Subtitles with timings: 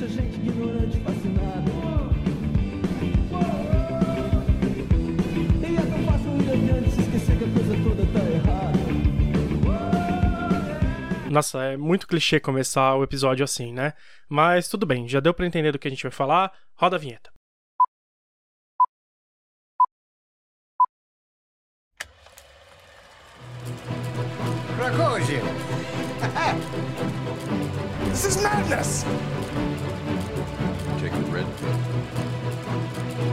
[0.00, 1.70] deixa a gente ignorante fascinado.
[5.60, 8.80] E é tão fácil um deviante se esquecer que a coisa toda tá errada.
[11.30, 13.92] Nossa, é muito clichê começar o episódio assim, né?
[14.28, 16.50] Mas tudo bem, já deu pra entender do que a gente vai falar.
[16.74, 17.30] Roda a vinheta.
[24.76, 25.42] Prokozhin!
[28.10, 29.04] this is madness!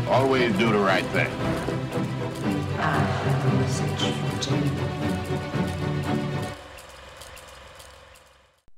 [0.10, 1.30] Always do the right thing.
[2.80, 3.08] Ah,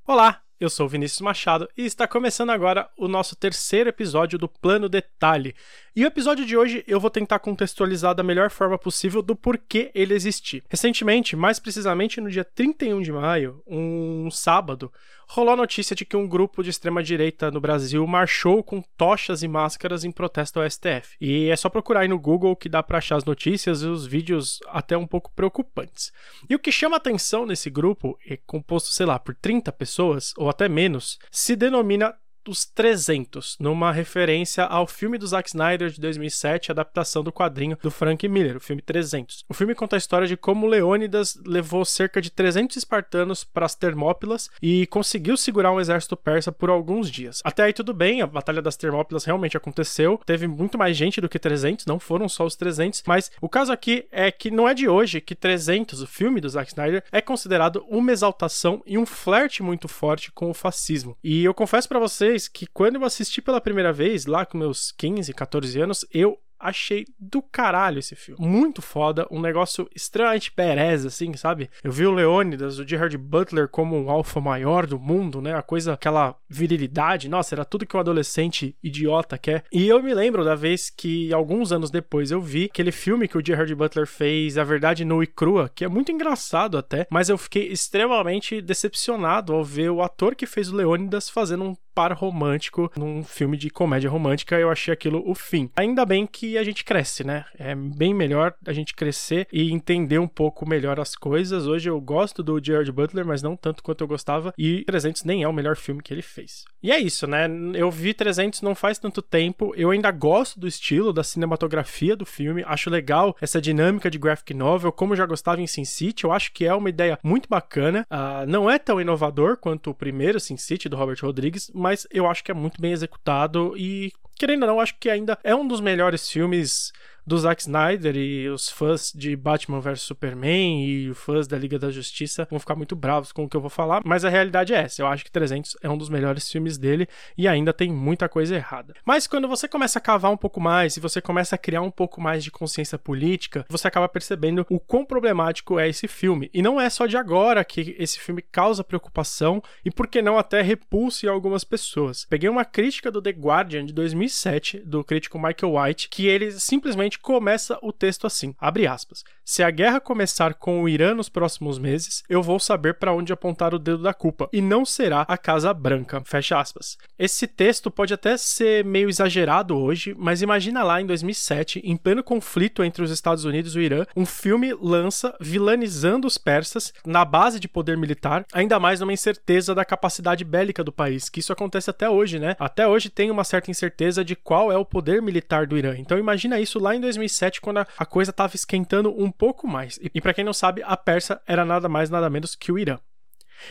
[0.07, 4.89] Olá, eu sou Vinícius Machado e está começando agora o nosso terceiro episódio do Plano
[4.89, 5.55] Detalhe.
[5.95, 9.89] E o episódio de hoje eu vou tentar contextualizar da melhor forma possível do porquê
[9.95, 10.63] ele existir.
[10.69, 14.91] Recentemente, mais precisamente no dia 31 de maio, um sábado,
[15.27, 19.43] rolou a notícia de que um grupo de extrema direita no Brasil marchou com tochas
[19.43, 21.15] e máscaras em protesto ao STF.
[21.21, 24.07] E é só procurar aí no Google que dá para achar as notícias e os
[24.07, 26.11] vídeos até um pouco preocupantes.
[26.49, 30.48] E o que chama atenção nesse grupo, é composto, sei lá, por 30 pessoas ou
[30.49, 32.15] até menos, se denomina
[32.49, 37.91] os 300, numa referência ao filme do Zack Snyder de 2007, adaptação do quadrinho do
[37.91, 39.45] Frank Miller, o filme 300.
[39.47, 43.75] O filme conta a história de como Leônidas levou cerca de 300 espartanos para as
[43.75, 47.39] Termópilas e conseguiu segurar um exército persa por alguns dias.
[47.43, 51.29] Até aí tudo bem, a Batalha das Termópilas realmente aconteceu, teve muito mais gente do
[51.29, 54.73] que 300, não foram só os 300, mas o caso aqui é que não é
[54.73, 59.05] de hoje que 300, o filme do Zack Snyder, é considerado uma exaltação e um
[59.05, 61.15] flerte muito forte com o fascismo.
[61.23, 64.91] E eu confesso para vocês que quando eu assisti pela primeira vez, lá com meus
[64.91, 68.45] 15, 14 anos, eu achei do caralho esse filme.
[68.45, 71.69] Muito foda, um negócio extremamente perez, assim, sabe?
[71.83, 75.55] Eu vi o Leônidas, o Gerard Butler como um alfa maior do mundo, né?
[75.55, 79.63] A coisa, aquela virilidade, nossa, era tudo que um adolescente idiota quer.
[79.71, 83.37] E eu me lembro da vez que, alguns anos depois, eu vi aquele filme que
[83.37, 87.29] o Gerard Butler fez, A Verdade Nua e Crua, que é muito engraçado até, mas
[87.29, 92.13] eu fiquei extremamente decepcionado ao ver o ator que fez o Leônidas fazendo um par
[92.13, 95.69] romântico num filme de comédia romântica, eu achei aquilo o fim.
[95.75, 97.45] Ainda bem que a gente cresce, né?
[97.57, 101.67] É bem melhor a gente crescer e entender um pouco melhor as coisas.
[101.67, 105.43] Hoje eu gosto do Gerard Butler, mas não tanto quanto eu gostava, e 300 nem
[105.43, 106.65] é o melhor filme que ele fez.
[106.81, 107.47] E é isso, né?
[107.73, 112.25] Eu vi 300 não faz tanto tempo, eu ainda gosto do estilo, da cinematografia do
[112.25, 116.23] filme, acho legal essa dinâmica de graphic novel, como eu já gostava em Sin City,
[116.23, 118.05] eu acho que é uma ideia muito bacana.
[118.09, 122.27] Uh, não é tão inovador quanto o primeiro Sin City do Robert Rodrigues, mas eu
[122.27, 125.67] acho que é muito bem executado e, querendo ou não, acho que ainda é um
[125.67, 126.91] dos melhores filmes
[127.25, 131.89] do Zack Snyder e os fãs de Batman vs Superman e fãs da Liga da
[131.89, 134.77] Justiça vão ficar muito bravos com o que eu vou falar, mas a realidade é
[134.77, 135.01] essa.
[135.01, 137.07] Eu acho que 300 é um dos melhores filmes dele
[137.37, 138.93] e ainda tem muita coisa errada.
[139.05, 141.91] Mas quando você começa a cavar um pouco mais e você começa a criar um
[141.91, 146.49] pouco mais de consciência política, você acaba percebendo o quão problemático é esse filme.
[146.53, 150.37] E não é só de agora que esse filme causa preocupação e por que não
[150.37, 152.25] até repulsa em algumas pessoas.
[152.29, 157.08] Peguei uma crítica do The Guardian de 2007 do crítico Michael White que ele simplesmente
[157.17, 161.79] começa o texto assim, abre aspas, se a guerra começar com o Irã nos próximos
[161.79, 165.39] meses, eu vou saber para onde apontar o dedo da culpa, e não será a
[165.39, 166.99] Casa Branca, fecha aspas.
[167.17, 172.21] Esse texto pode até ser meio exagerado hoje, mas imagina lá em 2007, em pleno
[172.21, 177.25] conflito entre os Estados Unidos e o Irã, um filme lança vilanizando os persas na
[177.25, 181.51] base de poder militar, ainda mais numa incerteza da capacidade bélica do país, que isso
[181.51, 182.55] acontece até hoje, né?
[182.59, 185.95] Até hoje tem uma certa incerteza de qual é o poder militar do Irã.
[185.97, 189.97] Então imagina isso lá em 2007, quando a, coisa estava esquentando um pouco mais.
[190.13, 192.99] E, para quem não sabe, a Pérsia era nada mais, nada menos que o Irã.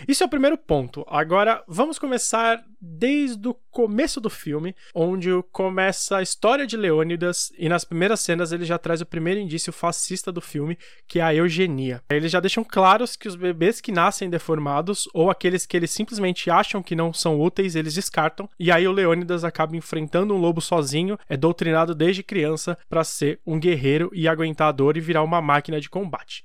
[0.06, 1.04] Isso é o primeiro ponto.
[1.08, 7.68] Agora, vamos começar desde o começo do filme, onde começa a história de Leônidas, e
[7.68, 11.34] nas primeiras cenas ele já traz o primeiro indício fascista do filme, que é a
[11.34, 12.02] eugenia.
[12.10, 16.50] Eles já deixam claros que os bebês que nascem deformados, ou aqueles que eles simplesmente
[16.50, 20.60] acham que não são úteis, eles descartam, e aí o Leônidas acaba enfrentando um lobo
[20.60, 25.22] sozinho, é doutrinado desde criança para ser um guerreiro e aguentar a dor e virar
[25.22, 26.44] uma máquina de combate.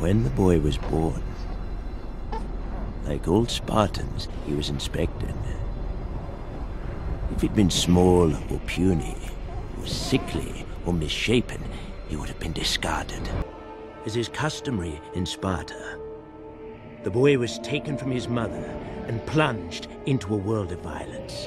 [0.00, 1.22] When the boy was born,
[3.06, 5.34] Like old Spartans, he was inspected.
[7.30, 9.16] If he'd been small or puny,
[9.78, 11.62] or sickly or misshapen,
[12.08, 13.28] he would have been discarded.
[14.04, 16.00] As is customary in Sparta,
[17.04, 18.64] the boy was taken from his mother
[19.06, 21.46] and plunged into a world of violence.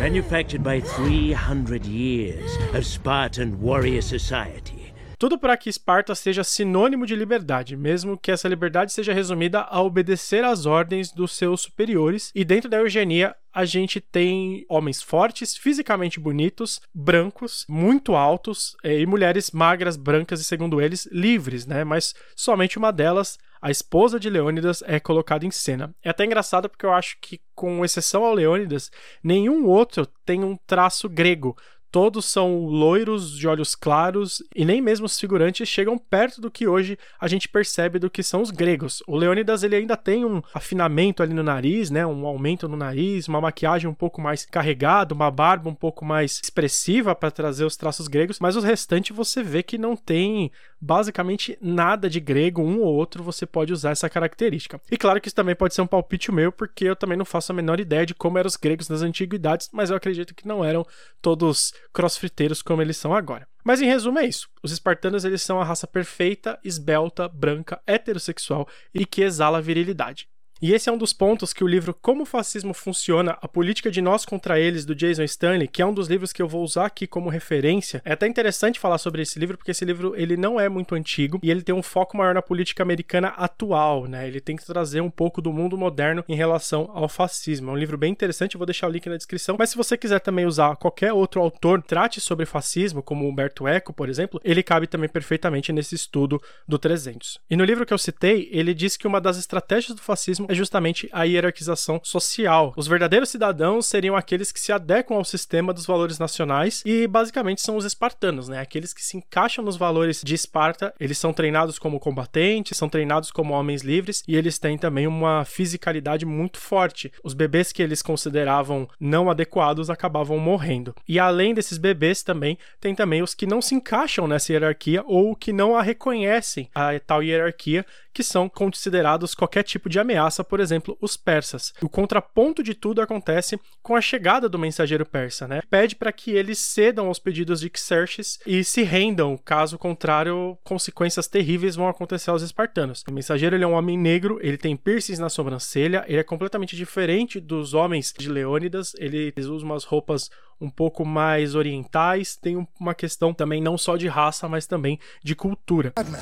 [0.00, 4.83] Manufactured by 300 years of Spartan warrior society,
[5.24, 9.80] Tudo para que Esparta seja sinônimo de liberdade, mesmo que essa liberdade seja resumida a
[9.80, 12.30] obedecer às ordens dos seus superiores.
[12.34, 19.00] E dentro da eugenia, a gente tem homens fortes, fisicamente bonitos, brancos, muito altos, eh,
[19.00, 21.84] e mulheres magras, brancas e, segundo eles, livres, né?
[21.84, 25.94] Mas somente uma delas, a esposa de Leônidas, é colocada em cena.
[26.02, 28.90] É até engraçado porque eu acho que, com exceção ao Leônidas,
[29.22, 31.56] nenhum outro tem um traço grego.
[31.94, 36.66] Todos são loiros, de olhos claros, e nem mesmo os figurantes chegam perto do que
[36.66, 39.00] hoje a gente percebe do que são os gregos.
[39.06, 43.28] O Leônidas ele ainda tem um afinamento ali no nariz, né, um aumento no nariz,
[43.28, 47.76] uma maquiagem um pouco mais carregada, uma barba um pouco mais expressiva para trazer os
[47.76, 50.50] traços gregos, mas o restante você vê que não tem
[50.84, 54.78] basicamente nada de grego, um ou outro você pode usar essa característica.
[54.90, 57.52] E claro que isso também pode ser um palpite meu, porque eu também não faço
[57.52, 60.62] a menor ideia de como eram os gregos nas antiguidades, mas eu acredito que não
[60.62, 60.86] eram
[61.22, 63.48] todos crossfiteiros como eles são agora.
[63.64, 64.46] Mas em resumo é isso.
[64.62, 70.28] Os espartanos eles são a raça perfeita, esbelta, branca, heterossexual e que exala virilidade.
[70.62, 73.90] E esse é um dos pontos que o livro Como o Fascismo Funciona, a Política
[73.90, 76.62] de Nós contra Eles, do Jason Stanley, que é um dos livros que eu vou
[76.62, 78.00] usar aqui como referência.
[78.04, 81.38] É até interessante falar sobre esse livro, porque esse livro ele não é muito antigo
[81.42, 84.26] e ele tem um foco maior na política americana atual, né?
[84.26, 87.70] Ele tem que trazer um pouco do mundo moderno em relação ao fascismo.
[87.70, 89.56] É um livro bem interessante, eu vou deixar o link na descrição.
[89.58, 93.92] Mas se você quiser também usar qualquer outro autor trate sobre fascismo, como Humberto Eco,
[93.92, 97.38] por exemplo, ele cabe também perfeitamente nesse estudo do 300.
[97.50, 100.54] E no livro que eu citei, ele diz que uma das estratégias do fascismo é
[100.54, 102.72] justamente a hierarquização social.
[102.76, 107.62] Os verdadeiros cidadãos seriam aqueles que se adequam ao sistema dos valores nacionais e basicamente
[107.62, 108.60] são os espartanos, né?
[108.60, 110.94] Aqueles que se encaixam nos valores de Esparta.
[110.98, 115.44] Eles são treinados como combatentes, são treinados como homens livres e eles têm também uma
[115.44, 117.12] fisicalidade muito forte.
[117.22, 120.94] Os bebês que eles consideravam não adequados acabavam morrendo.
[121.08, 125.34] E além desses bebês também tem também os que não se encaixam nessa hierarquia ou
[125.34, 130.60] que não a reconhecem a tal hierarquia que são considerados qualquer tipo de ameaça, por
[130.60, 131.74] exemplo, os persas.
[131.82, 135.60] O contraponto de tudo acontece com a chegada do mensageiro persa, né?
[135.68, 141.26] Pede para que eles cedam aos pedidos de Xerxes e se rendam, caso contrário, consequências
[141.26, 143.04] terríveis vão acontecer aos espartanos.
[143.08, 146.76] O mensageiro ele é um homem negro, ele tem piercings na sobrancelha, ele é completamente
[146.76, 152.94] diferente dos homens de Leônidas, ele usa umas roupas um pouco mais orientais, tem uma
[152.94, 155.92] questão também não só de raça, mas também de cultura.
[155.96, 156.20] Madman.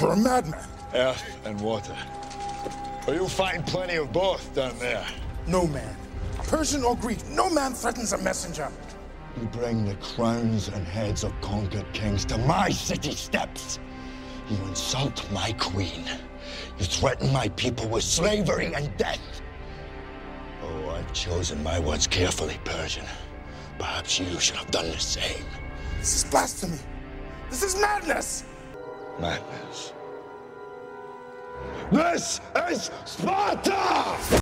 [0.00, 0.83] You're a madman.
[0.94, 1.96] Earth and water.
[3.06, 5.06] Well, you'll find plenty of both down there.
[5.46, 5.96] No man,
[6.38, 8.70] Persian or Greek, no man threatens a messenger.
[9.40, 13.80] You bring the crowns and heads of conquered kings to my city steps.
[14.48, 16.04] You insult my queen.
[16.78, 19.20] You threaten my people with slavery and death.
[20.62, 23.06] Oh, I've chosen my words carefully, Persian.
[23.78, 25.44] Perhaps you should have done the same.
[25.98, 26.78] This is blasphemy.
[27.50, 28.44] This is madness.
[29.18, 29.92] Madness.
[31.90, 32.40] This
[32.72, 33.72] is Sparta!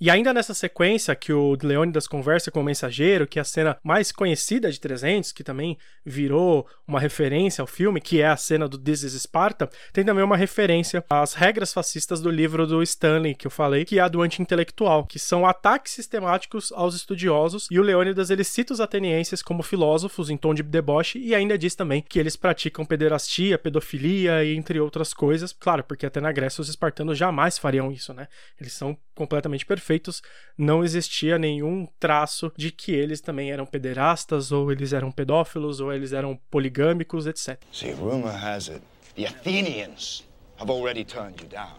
[0.00, 3.76] E ainda nessa sequência que o Leônidas conversa com o mensageiro, que é a cena
[3.82, 8.69] mais conhecida de 300, que também virou uma referência ao filme, que é a cena
[8.69, 13.35] do This is Sparta, tem também uma referência às regras fascistas do livro do Stanley,
[13.35, 17.79] que eu falei, que é a do anti-intelectual, que são ataques sistemáticos aos estudiosos, e
[17.79, 21.75] o Leônidas ele cita os atenienses como filósofos em tom de deboche e ainda diz
[21.75, 25.53] também que eles praticam pederastia, pedofilia e entre outras coisas.
[25.53, 28.29] Claro, porque até na Grécia os espartanos jamais fariam isso, né?
[28.61, 30.23] Eles são completamente perfeitos,
[30.56, 35.93] não existia nenhum traço de que eles também eram pederastas, ou eles eram pedófilos, ou
[35.93, 37.58] eles eram poligâmicos, etc.
[37.72, 38.82] See, rumor has it
[39.15, 40.22] the Athenians
[40.56, 41.79] have already turned you down.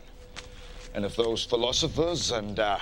[0.94, 2.78] And if those philosophers and uh,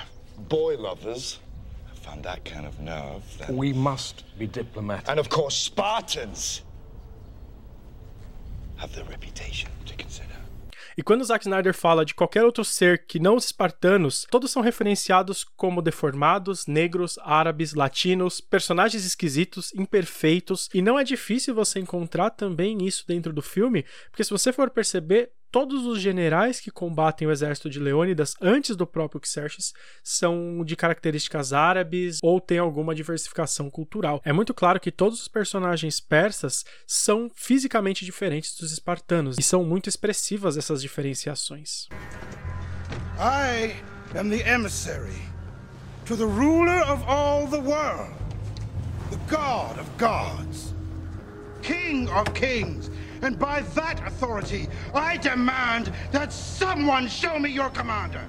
[0.50, 1.40] boy lovers
[1.88, 3.56] have found that kind of nerve, then.
[3.56, 5.08] We must be diplomatic.
[5.08, 6.64] And of course, Spartans
[8.78, 10.28] have the reputation to consider.
[10.98, 14.62] E quando Zack Snyder fala de qualquer outro ser que não os espartanos, todos são
[14.62, 22.32] referenciados como deformados, negros, árabes, latinos, personagens esquisitos, imperfeitos, e não é difícil você encontrar
[22.32, 27.28] também isso dentro do filme, porque se você for perceber, todos os generais que combatem
[27.28, 32.96] o exército de Leônidas antes do próprio Xerxes são de características árabes ou têm alguma
[32.96, 34.22] diversificação cultural.
[34.24, 39.64] É muito claro que todos os personagens persas são fisicamente diferentes dos espartanos e são
[39.64, 41.88] muito expressivas essas diferenciações.
[43.20, 43.76] I
[44.18, 45.22] am the emissary
[46.06, 48.14] to the ruler of all the world,
[49.10, 50.74] the God of gods,
[51.62, 52.90] King of kings,
[53.22, 58.26] and by that authority, I demand that someone show me your commander.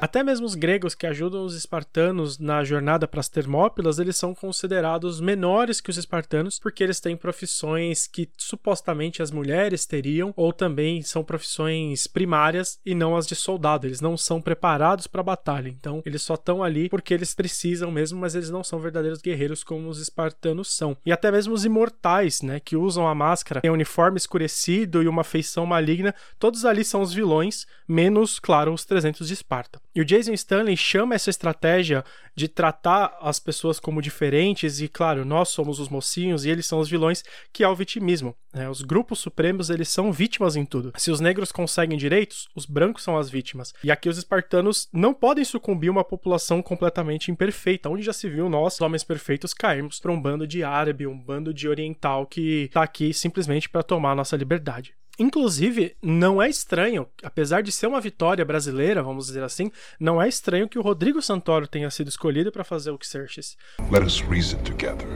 [0.00, 4.32] Até mesmo os gregos que ajudam os espartanos na jornada para as Termópilas, eles são
[4.32, 10.52] considerados menores que os espartanos porque eles têm profissões que supostamente as mulheres teriam ou
[10.52, 13.88] também são profissões primárias e não as de soldado.
[13.88, 15.68] Eles não são preparados para a batalha.
[15.68, 19.64] Então, eles só estão ali porque eles precisam mesmo, mas eles não são verdadeiros guerreiros
[19.64, 20.96] como os espartanos são.
[21.04, 25.08] E até mesmo os imortais, né, que usam a máscara, têm um uniforme escurecido e
[25.08, 29.80] uma feição maligna, todos ali são os vilões, menos, claro, os 300 de Esparta.
[29.94, 32.04] E o Jason Stanley chama essa estratégia
[32.34, 36.78] de tratar as pessoas como diferentes, e claro, nós somos os mocinhos e eles são
[36.78, 38.36] os vilões, que é o vitimismo.
[38.54, 38.68] Né?
[38.68, 40.92] Os grupos supremos eles são vítimas em tudo.
[40.96, 43.72] Se os negros conseguem direitos, os brancos são as vítimas.
[43.82, 48.28] E aqui os espartanos não podem sucumbir a uma população completamente imperfeita, onde já se
[48.28, 52.64] viu nós, homens perfeitos, cairmos para um bando de árabe, um bando de oriental que
[52.64, 54.94] está aqui simplesmente para tomar nossa liberdade.
[55.18, 60.28] Inclusive, não é estranho, apesar de ser uma vitória brasileira, vamos dizer assim, não é
[60.28, 63.56] estranho que o Rodrigo Santoro tenha sido escolhido para fazer o Xerxes.
[63.90, 65.08] Let us reason together.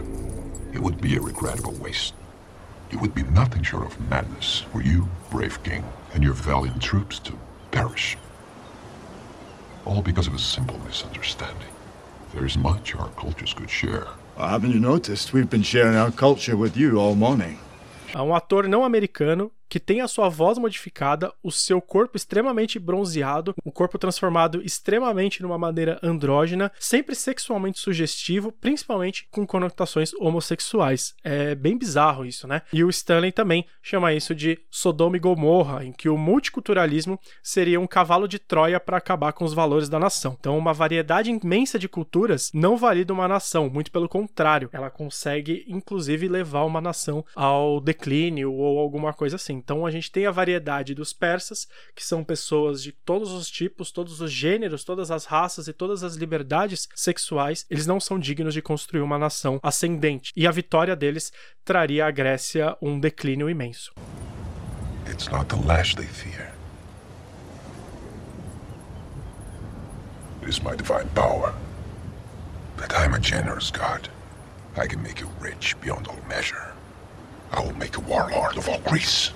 [0.73, 2.17] It would be a regrettable waste.
[2.91, 7.21] It would be nothing short of madness for you, brave king, and your valiant troops
[7.21, 7.33] to
[7.71, 8.19] perish.
[9.85, 11.71] All because of a simple misunderstanding.
[12.35, 14.09] There is much our cultures could share.
[14.37, 15.33] Well, haven't you noticed?
[15.33, 17.59] We've been sharing our culture with you all morning.
[18.15, 22.79] Há um ator não americano que tem a sua voz modificada, o seu corpo extremamente
[22.79, 31.15] bronzeado, o corpo transformado extremamente numa maneira andrógena, sempre sexualmente sugestivo, principalmente com conotações homossexuais.
[31.25, 32.61] É bem bizarro isso, né?
[32.71, 37.81] E o Stanley também chama isso de Sodoma e Gomorra, em que o multiculturalismo seria
[37.81, 40.37] um cavalo de Troia para acabar com os valores da nação.
[40.39, 45.65] Então, uma variedade imensa de culturas não valida uma nação, muito pelo contrário, ela consegue
[45.67, 49.62] inclusive levar uma nação ao declínio ou alguma coisa assim.
[49.63, 53.93] Então a gente tem a variedade dos persas, que são pessoas de todos os tipos,
[53.93, 57.65] todos os gêneros, todas as raças e todas as liberdades sexuais.
[57.71, 60.33] Eles não são dignos de construir uma nação ascendente.
[60.37, 61.33] E a vitória deles
[61.65, 63.93] traria à Grécia um declínio imenso.
[65.09, 66.53] It's not the lash they fear.
[70.43, 71.55] It is my divine power.
[72.77, 74.09] But I am a generous god.
[74.77, 76.73] I can make you rich beyond all measure.
[77.53, 79.31] I will make a warlord of all Greece.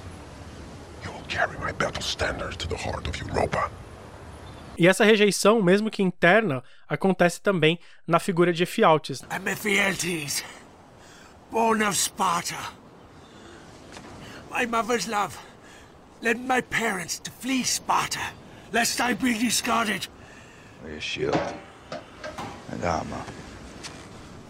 [1.29, 3.71] Carry my battle standard to the heart of Europa.
[4.79, 9.23] E essa rejeição, mesmo que interna, acontece também na figura de Ephialtes.
[9.23, 10.45] I'm Ephialtes,
[11.51, 12.57] born of Sparta.
[14.51, 15.37] My mother's love
[16.23, 18.21] led my parents to flee Sparta,
[18.73, 20.09] lest I be discarded.
[20.87, 21.55] Your shield
[22.71, 23.25] and armor.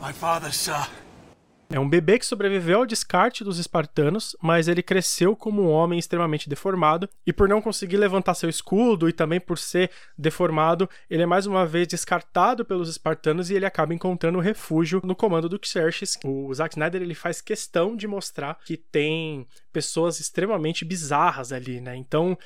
[0.01, 0.87] My father, sir.
[1.69, 5.99] É um bebê que sobreviveu ao descarte dos espartanos, mas ele cresceu como um homem
[5.99, 11.25] extremamente deformado, e por não conseguir levantar seu escudo e também por ser deformado, ele
[11.25, 15.59] é mais uma vez descartado pelos espartanos e ele acaba encontrando refúgio no comando do
[15.61, 16.17] Xerxes.
[16.25, 21.97] O Zack Snyder ele faz questão de mostrar que tem pessoas extremamente bizarras ali, né?
[21.97, 22.39] Então,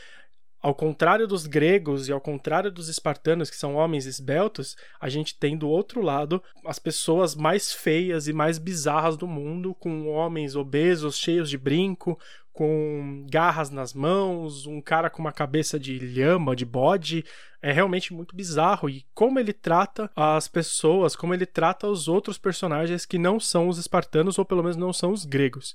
[0.62, 5.35] ao contrário dos gregos e ao contrário dos espartanos, que são homens esbeltos, a gente
[5.35, 10.57] tem do outro lado as pessoas mais feias e mais bizarras do mundo, com homens
[10.57, 12.19] obesos, cheios de brinco,
[12.52, 17.25] com garras nas mãos, um cara com uma cabeça de lhama, de bode.
[17.62, 18.88] É realmente muito bizarro.
[18.90, 23.69] E como ele trata as pessoas, como ele trata os outros personagens que não são
[23.69, 25.75] os espartanos, ou pelo menos não são os gregos.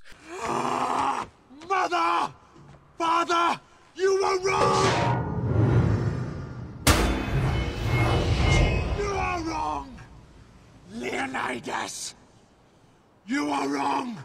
[1.68, 2.34] Mother!
[2.98, 3.65] Father!
[3.98, 4.86] You were wrong!
[9.00, 9.98] You are wrong!
[10.92, 12.16] Leonidas!
[13.25, 14.18] You are wrong!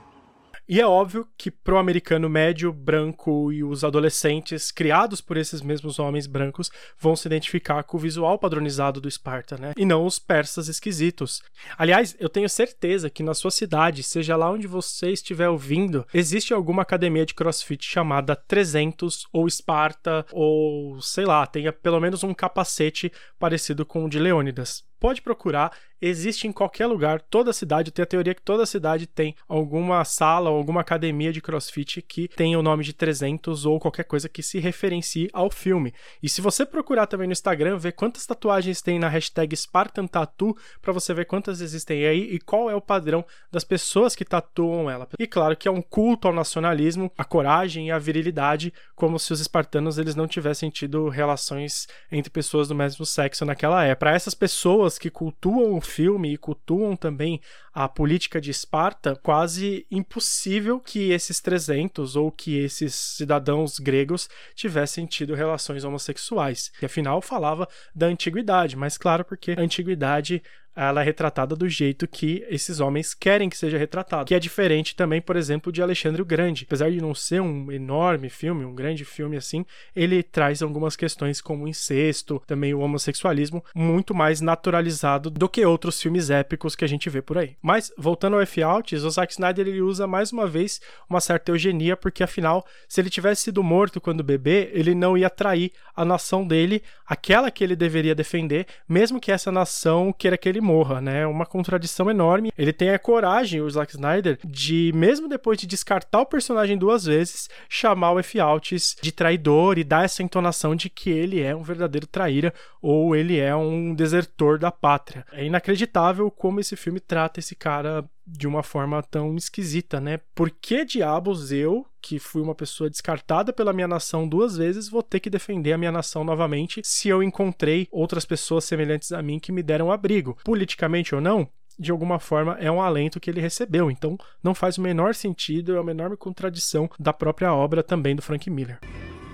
[0.70, 5.98] E é óbvio que pro americano médio, branco e os adolescentes criados por esses mesmos
[5.98, 9.72] homens brancos vão se identificar com o visual padronizado do Esparta, né?
[9.76, 11.42] E não os persas esquisitos.
[11.76, 16.54] Aliás, eu tenho certeza que na sua cidade, seja lá onde você estiver ouvindo, existe
[16.54, 22.32] alguma academia de CrossFit chamada 300 ou Esparta ou sei lá, tenha pelo menos um
[22.32, 23.10] capacete
[23.40, 28.06] parecido com o de Leônidas pode procurar, existe em qualquer lugar, toda cidade, tem a
[28.06, 32.62] teoria que toda cidade tem alguma sala ou alguma academia de crossfit que tenha o
[32.62, 35.92] nome de 300 ou qualquer coisa que se referencie ao filme.
[36.22, 40.56] E se você procurar também no Instagram, ver quantas tatuagens tem na hashtag Spartan Tattoo,
[40.80, 44.90] para você ver quantas existem aí e qual é o padrão das pessoas que tatuam
[44.90, 45.08] ela.
[45.18, 49.32] E claro que é um culto ao nacionalismo, à coragem e à virilidade, como se
[49.32, 54.00] os espartanos eles não tivessem tido relações entre pessoas do mesmo sexo naquela época.
[54.00, 57.40] Para essas pessoas pessoas que cultuam o filme e cultuam também
[57.72, 65.06] a política de Esparta, quase impossível que esses 300 ou que esses cidadãos gregos tivessem
[65.06, 66.72] tido relações homossexuais.
[66.82, 70.42] E afinal falava da antiguidade, mas claro, porque a antiguidade
[70.74, 74.94] ela é retratada do jeito que esses homens querem que seja retratado, que é diferente
[74.94, 76.64] também, por exemplo, de Alexandre o Grande.
[76.66, 81.40] Apesar de não ser um enorme filme, um grande filme assim, ele traz algumas questões
[81.40, 86.84] como o incesto, também o homossexualismo, muito mais naturalizado do que outros filmes épicos que
[86.84, 87.56] a gente vê por aí.
[87.62, 91.96] Mas, voltando ao F-Alts, o Zack Snyder ele usa mais uma vez uma certa eugenia,
[91.96, 96.46] porque afinal, se ele tivesse sido morto quando bebê, ele não ia trair a nação
[96.46, 101.26] dele, aquela que ele deveria defender, mesmo que essa nação queira que ele morra, né?
[101.26, 102.52] Uma contradição enorme.
[102.56, 107.04] Ele tem a coragem, o Zack Snyder, de, mesmo depois de descartar o personagem duas
[107.04, 111.62] vezes, chamar o F-Altis de traidor e dar essa entonação de que ele é um
[111.62, 115.26] verdadeiro traíra ou ele é um desertor da pátria.
[115.32, 120.20] É inacreditável como esse filme trata esse cara de uma forma tão esquisita, né?
[120.34, 125.02] Por que diabos eu, que fui uma pessoa descartada pela minha nação duas vezes, vou
[125.02, 129.38] ter que defender a minha nação novamente se eu encontrei outras pessoas semelhantes a mim
[129.38, 130.38] que me deram abrigo?
[130.44, 133.90] Politicamente ou não, de alguma forma é um alento que ele recebeu.
[133.90, 138.22] Então não faz o menor sentido, é uma enorme contradição da própria obra também do
[138.22, 138.78] Frank Miller.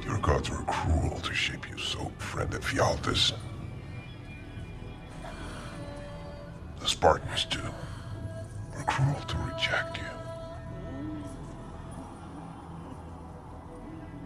[0.06, 3.34] Your gods were cruel to shape you so, friend of Fialtas.
[6.78, 7.60] The Spartans too.
[8.84, 10.04] Cruel to reject you.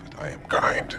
[0.04, 0.96] But I am kind.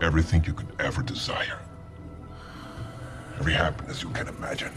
[0.00, 1.60] Everything you could ever desire.
[3.38, 4.72] Every happiness you can imagine.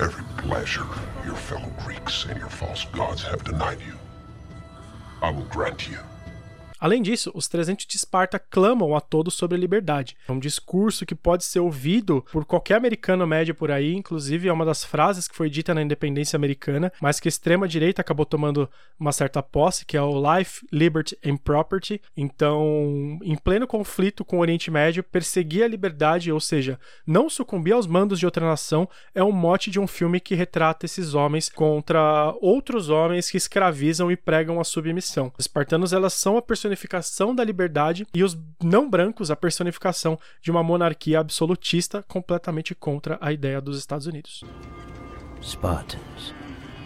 [0.00, 0.86] Every pleasure
[1.24, 3.94] your fellow Greeks and your false gods have denied you.
[5.22, 5.98] I will grant you.
[6.80, 10.16] Além disso, os 300 de Esparta clamam a todos sobre a liberdade.
[10.26, 14.52] É um discurso que pode ser ouvido por qualquer americano médio por aí, inclusive é
[14.52, 18.68] uma das frases que foi dita na independência americana, mas que a extrema-direita acabou tomando
[18.98, 22.00] uma certa posse, que é o Life, Liberty and Property.
[22.16, 27.74] Então, em pleno conflito com o Oriente Médio, perseguir a liberdade, ou seja, não sucumbir
[27.74, 31.50] aos mandos de outra nação, é um mote de um filme que retrata esses homens
[31.50, 35.30] contra outros homens que escravizam e pregam a submissão.
[35.36, 40.18] Os espartanos, elas são a personalidade personificação da liberdade e os não brancos a personificação
[40.40, 44.44] de uma monarquia absolutista completamente contra a ideia dos Estados Unidos.
[45.42, 46.34] Spartans,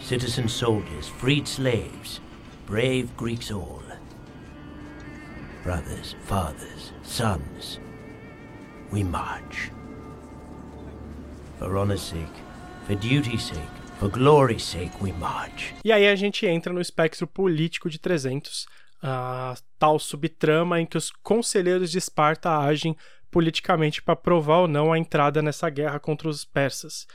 [0.01, 2.21] citizen soldiers, freed slaves,
[2.67, 3.83] brave Greeks all.
[5.63, 7.81] Brothers, fathers, sons,
[8.93, 9.71] we march.
[11.59, 12.43] For honor's sake,
[12.87, 13.61] for duty's sake,
[13.99, 15.75] for glory's sake, we march.
[15.83, 18.67] E aí a gente entra no espectro político de 300,
[19.03, 22.97] a tal subtrama em que os conselheiros de Esparta agem
[23.31, 27.07] politicamente para provar ou não a entrada nessa guerra contra os persas.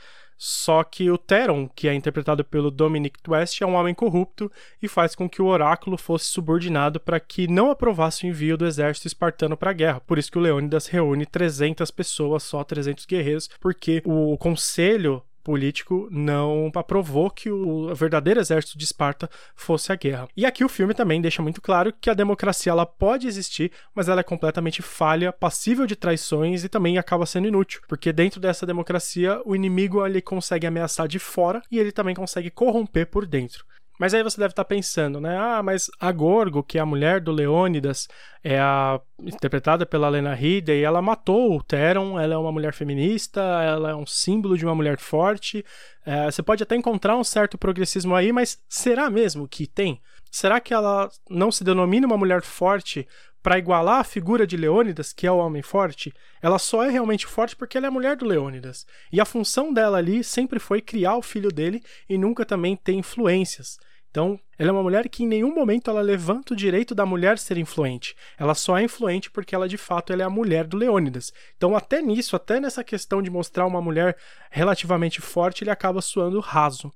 [0.42, 4.50] Só que o Theron, que é interpretado pelo Dominic West, é um homem corrupto
[4.82, 8.64] e faz com que o oráculo fosse subordinado para que não aprovasse o envio do
[8.64, 10.00] exército espartano para a guerra.
[10.00, 16.08] Por isso que o Leônidas reúne 300 pessoas, só 300 guerreiros, porque o conselho político
[16.10, 20.28] não aprovou que o verdadeiro exército de Esparta fosse a guerra.
[20.36, 24.08] E aqui o filme também deixa muito claro que a democracia ela pode existir, mas
[24.08, 28.66] ela é completamente falha, passível de traições e também acaba sendo inútil, porque dentro dessa
[28.66, 33.64] democracia o inimigo ele consegue ameaçar de fora e ele também consegue corromper por dentro.
[34.00, 35.36] Mas aí você deve estar pensando, né?
[35.36, 38.08] Ah, mas a Gorgo, que é a mulher do Leônidas,
[38.42, 43.42] é a interpretada pela Lena Headey, ela matou o Theron, ela é uma mulher feminista,
[43.62, 45.62] ela é um símbolo de uma mulher forte.
[46.02, 50.00] É, você pode até encontrar um certo progressismo aí, mas será mesmo que tem?
[50.30, 53.06] Será que ela não se denomina uma mulher forte
[53.42, 56.10] para igualar a figura de Leônidas, que é o homem forte,
[56.40, 58.86] ela só é realmente forte porque ela é a mulher do Leônidas.
[59.12, 62.92] E a função dela ali sempre foi criar o filho dele e nunca também ter
[62.92, 63.78] influências.
[64.10, 67.38] Então, ela é uma mulher que em nenhum momento ela levanta o direito da mulher
[67.38, 68.16] ser influente.
[68.36, 71.32] Ela só é influente porque ela de fato ela é a mulher do Leônidas.
[71.56, 74.16] Então, até nisso, até nessa questão de mostrar uma mulher
[74.50, 76.92] relativamente forte, ele acaba soando raso.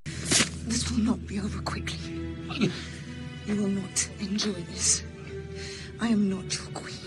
[0.68, 1.98] This will not be over quickly.
[3.46, 5.04] You will not enjoy this.
[6.00, 7.04] I am not your queen.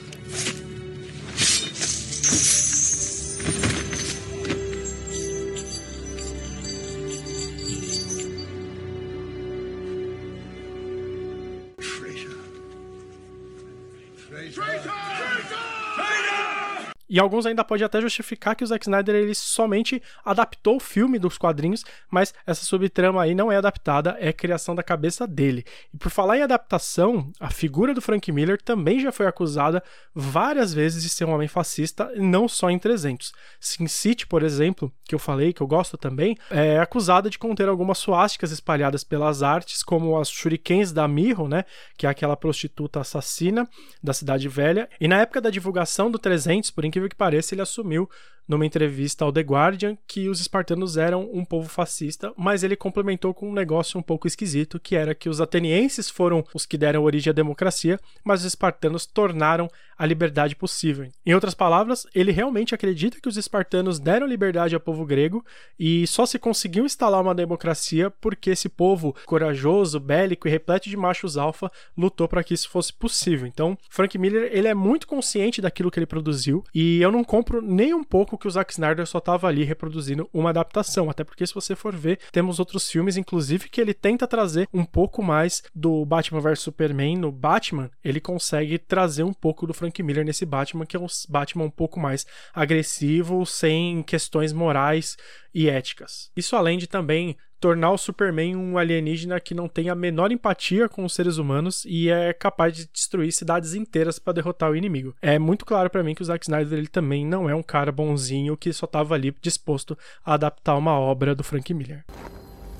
[17.09, 21.17] E alguns ainda podem até justificar que o Zack Snyder ele somente adaptou o filme
[21.17, 25.63] dos quadrinhos, mas essa subtrama aí não é adaptada, é criação da cabeça dele.
[25.93, 29.81] E por falar em adaptação, a figura do Frank Miller também já foi acusada
[30.13, 33.31] várias vezes de ser um homem fascista, não só em 300.
[33.59, 37.69] Sin City, por exemplo, que eu falei que eu gosto também, é acusada de conter
[37.69, 41.63] algumas suásticas espalhadas pelas artes, como as shurikens da Miho, né,
[41.97, 43.67] que é aquela prostituta assassina
[44.03, 44.89] da cidade velha.
[44.99, 48.10] E na época da divulgação do 300, por incrível que pareça, ele assumiu
[48.47, 53.33] numa entrevista ao The Guardian que os espartanos eram um povo fascista, mas ele complementou
[53.33, 57.03] com um negócio um pouco esquisito, que era que os atenienses foram os que deram
[57.03, 61.10] origem à democracia, mas os espartanos tornaram a liberdade possível.
[61.25, 65.43] Em outras palavras, ele realmente acredita que os espartanos deram liberdade ao povo grego
[65.79, 70.95] e só se conseguiu instalar uma democracia porque esse povo corajoso, bélico e repleto de
[70.95, 73.47] machos alfa lutou para que isso fosse possível.
[73.47, 77.62] Então, Frank Miller, ele é muito consciente daquilo que ele produziu e eu não compro
[77.62, 81.45] nem um pouco que o Zack Snyder só estava ali reproduzindo uma adaptação, até porque
[81.45, 85.63] se você for ver, temos outros filmes inclusive que ele tenta trazer um pouco mais
[85.73, 90.45] do Batman vs Superman no Batman, ele consegue trazer um pouco do Frank Miller nesse
[90.45, 95.17] Batman, que é um Batman um pouco mais agressivo, sem questões morais
[95.54, 96.32] e éticas.
[96.36, 100.87] Isso além de também tornar o Superman um alienígena que não tem a menor empatia
[100.87, 105.15] com os seres humanos e é capaz de destruir cidades inteiras para derrotar o inimigo.
[105.21, 107.91] É muito claro para mim que o Zack Snyder ele também não é um cara
[107.91, 112.05] bonzinho que só estava ali disposto a adaptar uma obra do Frank Miller.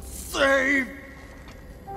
[0.02, 0.88] Save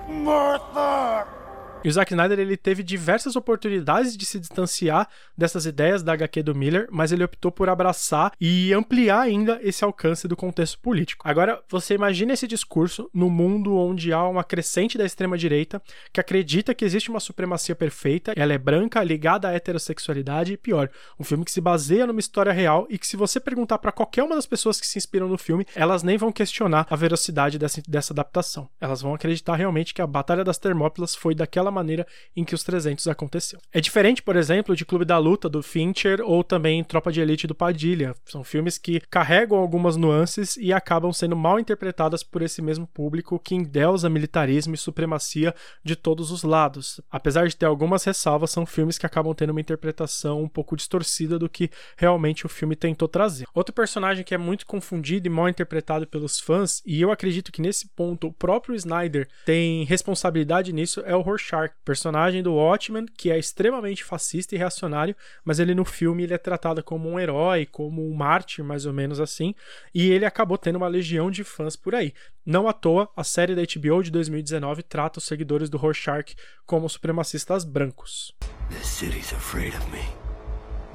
[0.09, 1.40] Martha!
[1.83, 6.43] E o Zack Snyder ele teve diversas oportunidades de se distanciar dessas ideias da HQ
[6.43, 11.27] do Miller, mas ele optou por abraçar e ampliar ainda esse alcance do contexto político.
[11.27, 15.81] Agora, você imagina esse discurso no mundo onde há uma crescente da extrema-direita
[16.13, 20.91] que acredita que existe uma supremacia perfeita, ela é branca, ligada à heterossexualidade e pior,
[21.19, 24.23] um filme que se baseia numa história real e que se você perguntar para qualquer
[24.23, 27.81] uma das pessoas que se inspiram no filme, elas nem vão questionar a veracidade dessa,
[27.89, 28.69] dessa adaptação.
[28.79, 32.07] Elas vão acreditar realmente que a Batalha das Termópilas foi daquela maneira
[32.37, 33.61] em que os 300 aconteceu.
[33.73, 37.47] É diferente, por exemplo, de Clube da Luta do Fincher ou também Tropa de Elite
[37.47, 38.15] do Padilha.
[38.25, 43.39] São filmes que carregam algumas nuances e acabam sendo mal interpretadas por esse mesmo público
[43.39, 45.55] que endeusa militarismo e supremacia
[45.85, 47.01] de todos os lados.
[47.11, 51.39] Apesar de ter algumas ressalvas, são filmes que acabam tendo uma interpretação um pouco distorcida
[51.39, 53.47] do que realmente o filme tentou trazer.
[53.55, 57.63] Outro personagem que é muito confundido e mal interpretado pelos fãs, e eu acredito que
[57.63, 63.31] nesse ponto o próprio Snyder tem responsabilidade nisso, é o Rorschach Personagem do Watchmen, que
[63.31, 67.67] é extremamente fascista e reacionário, mas ele no filme ele é tratado como um herói,
[67.67, 69.55] como um mártir, mais ou menos assim,
[69.95, 72.15] e ele acabou tendo uma legião de fãs por aí.
[72.45, 76.89] Não à toa, a série da HBO de 2019 trata os seguidores do Rorschach como
[76.89, 78.35] supremacistas brancos.
[78.71, 80.05] The city's afraid of me.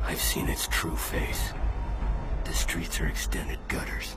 [0.07, 1.53] I've seen its true face.
[2.45, 4.15] The streets are extended gutters,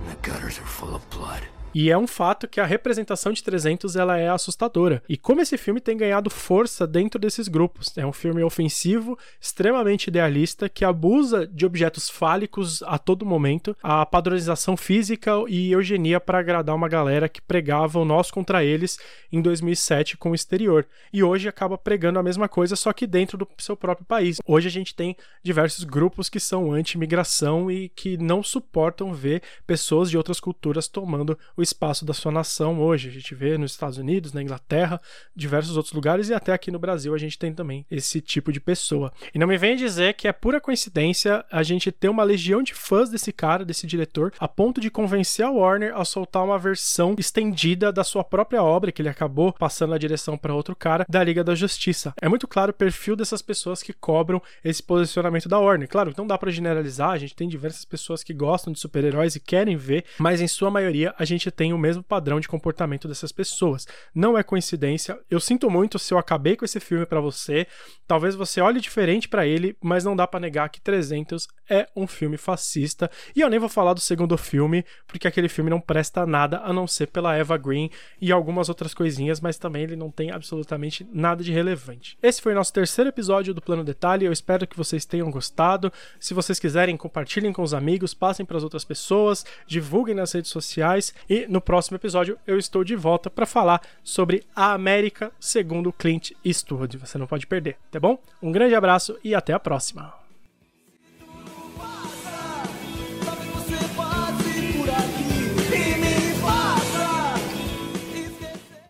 [0.00, 1.42] and the gutters are full of blood.
[1.78, 5.02] E é um fato que a representação de 300 ela é assustadora.
[5.06, 7.92] E como esse filme tem ganhado força dentro desses grupos.
[7.98, 14.06] É um filme ofensivo, extremamente idealista, que abusa de objetos fálicos a todo momento, a
[14.06, 18.98] padronização física e eugenia para agradar uma galera que pregava o nós contra eles
[19.30, 20.86] em 2007 com o exterior.
[21.12, 24.38] E hoje acaba pregando a mesma coisa, só que dentro do seu próprio país.
[24.46, 30.08] Hoje a gente tem diversos grupos que são anti-imigração e que não suportam ver pessoas
[30.08, 33.08] de outras culturas tomando o espaço da sua nação hoje.
[33.08, 35.00] A gente vê nos Estados Unidos, na Inglaterra,
[35.34, 38.60] diversos outros lugares e até aqui no Brasil a gente tem também esse tipo de
[38.60, 39.12] pessoa.
[39.34, 42.74] E não me venha dizer que é pura coincidência a gente ter uma legião de
[42.74, 47.14] fãs desse cara, desse diretor, a ponto de convencer a Warner a soltar uma versão
[47.18, 51.22] estendida da sua própria obra, que ele acabou passando a direção para outro cara, da
[51.22, 52.14] Liga da Justiça.
[52.20, 55.88] É muito claro o perfil dessas pessoas que cobram esse posicionamento da Warner.
[55.88, 59.40] Claro, não dá para generalizar, a gente tem diversas pessoas que gostam de super-heróis e
[59.40, 63.32] querem ver, mas em sua maioria a gente tem o mesmo padrão de comportamento dessas
[63.32, 63.86] pessoas.
[64.14, 65.18] Não é coincidência.
[65.30, 67.66] Eu sinto muito se eu acabei com esse filme para você.
[68.06, 72.06] Talvez você olhe diferente para ele, mas não dá para negar que 300 é um
[72.06, 73.10] filme fascista.
[73.34, 76.72] E eu nem vou falar do segundo filme, porque aquele filme não presta nada a
[76.72, 81.06] não ser pela Eva Green e algumas outras coisinhas, mas também ele não tem absolutamente
[81.12, 82.16] nada de relevante.
[82.22, 84.24] Esse foi o nosso terceiro episódio do Plano Detalhe.
[84.24, 85.92] Eu espero que vocês tenham gostado.
[86.20, 90.50] Se vocês quiserem, compartilhem com os amigos, passem para as outras pessoas, divulguem nas redes
[90.50, 95.92] sociais e no próximo episódio eu estou de volta para falar sobre a América segundo
[95.92, 96.96] Clint Eastwood.
[96.96, 98.18] Você não pode perder, tá bom?
[98.42, 100.25] Um grande abraço e até a próxima.